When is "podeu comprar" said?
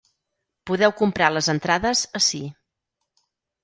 0.71-1.29